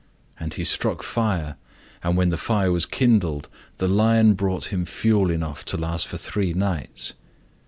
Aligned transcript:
And 0.39 0.55
he 0.55 0.63
struck 0.63 1.03
fire, 1.03 1.57
and 2.01 2.17
when 2.17 2.29
the 2.29 2.35
fire 2.37 2.71
was 2.71 2.87
kindled, 2.87 3.49
the 3.77 3.87
lion 3.87 4.33
brought 4.33 4.73
him 4.73 4.83
fuel 4.83 5.29
enough 5.29 5.63
to 5.65 5.77
last 5.77 6.07
for 6.07 6.17
three 6.17 6.53
nights. 6.53 7.13